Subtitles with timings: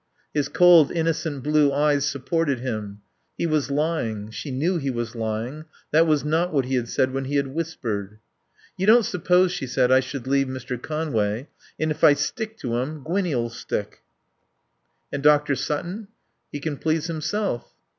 [0.33, 3.01] His cold, innocent blue eyes supported him.
[3.37, 7.13] He was lying; she knew he was lying; that was not what he had said
[7.13, 8.17] when he had whispered.
[8.75, 10.81] "You don't suppose," she said, "I should leave Mr.
[10.81, 11.49] Conway?
[11.79, 13.99] And if I stick to him Gwinnie'll stick."
[15.13, 15.55] "And Dr.
[15.55, 16.07] Sutton?"
[16.51, 17.71] "He can please himself."